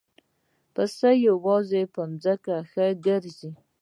[0.73, 3.51] پسه یوازې په ځمکه ښه ګرځي.